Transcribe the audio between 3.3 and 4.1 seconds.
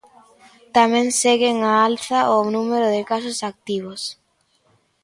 activos.